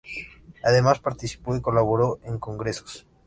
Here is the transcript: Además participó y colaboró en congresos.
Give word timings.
Además 0.63 0.97
participó 0.97 1.55
y 1.55 1.61
colaboró 1.61 2.17
en 2.23 2.39
congresos. 2.39 3.05